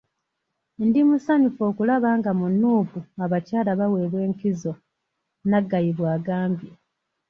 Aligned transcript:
"Ndi 0.85 0.99
musanyufu 1.07 1.61
okulaba 1.69 2.09
nga 2.19 2.31
mu 2.39 2.47
Nuupu 2.59 2.99
abakyala 3.23 3.71
baweebwa 3.79 4.19
enkizo," 4.27 4.73
Naggayi 5.49 5.91
bw'agambye. 5.97 6.71